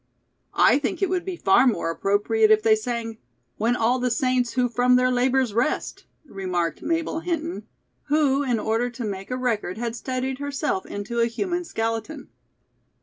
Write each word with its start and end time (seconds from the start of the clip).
"I 0.55 0.79
think 0.79 1.03
it 1.03 1.09
would 1.09 1.23
be 1.25 1.35
far 1.37 1.67
more 1.67 1.91
appropriate 1.91 2.49
if 2.49 2.63
they 2.63 2.75
sang: 2.75 3.19
"'When 3.57 3.75
all 3.75 3.99
the 3.99 4.09
saints 4.09 4.53
who 4.53 4.67
from 4.67 4.95
their 4.95 5.11
labors 5.11 5.53
rest,'" 5.53 6.05
remarked 6.25 6.81
Mabel 6.81 7.19
Hinton, 7.19 7.67
who, 8.05 8.41
in 8.41 8.57
order 8.59 8.89
to 8.89 9.05
make 9.05 9.29
a 9.29 9.37
record, 9.37 9.77
had 9.77 9.95
studied 9.95 10.39
herself 10.39 10.87
into 10.87 11.19
a 11.19 11.27
human 11.27 11.63
skeleton. 11.63 12.29